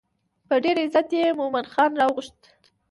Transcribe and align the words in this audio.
په 0.47 0.55
ډېر 0.63 0.77
عزت 0.83 1.07
یې 1.19 1.25
مومن 1.39 1.65
خان 1.73 1.91
راوغوښت. 1.99 2.37